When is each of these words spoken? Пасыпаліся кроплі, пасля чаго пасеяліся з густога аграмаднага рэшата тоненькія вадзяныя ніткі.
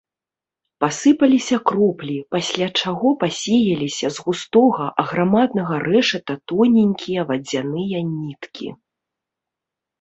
Пасыпаліся 0.83 1.57
кроплі, 1.71 2.15
пасля 2.35 2.67
чаго 2.81 3.07
пасеяліся 3.25 4.07
з 4.17 4.27
густога 4.29 4.83
аграмаднага 5.05 5.75
рэшата 5.87 6.33
тоненькія 6.55 7.21
вадзяныя 7.31 7.97
ніткі. 8.15 8.67